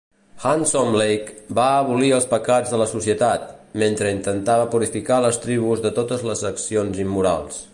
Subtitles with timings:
[0.49, 3.45] Handsome Lake va abolir els pecats de la societat,
[3.83, 7.63] mentre intentava purificar les tribus de totes les accions immorals.